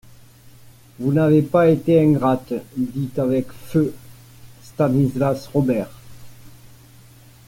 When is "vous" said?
0.97-1.13